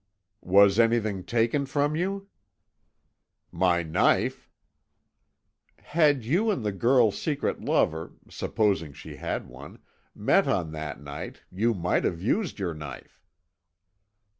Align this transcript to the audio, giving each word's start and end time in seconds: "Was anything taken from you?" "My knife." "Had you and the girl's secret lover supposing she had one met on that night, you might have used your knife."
"Was 0.41 0.79
anything 0.79 1.23
taken 1.23 1.67
from 1.67 1.95
you?" 1.95 2.27
"My 3.51 3.83
knife." 3.83 4.49
"Had 5.77 6.25
you 6.25 6.49
and 6.49 6.65
the 6.65 6.71
girl's 6.71 7.21
secret 7.21 7.61
lover 7.61 8.13
supposing 8.27 8.93
she 8.93 9.17
had 9.17 9.45
one 9.47 9.77
met 10.15 10.47
on 10.47 10.71
that 10.71 10.99
night, 10.99 11.43
you 11.51 11.75
might 11.75 12.03
have 12.03 12.19
used 12.19 12.57
your 12.57 12.73
knife." 12.73 13.21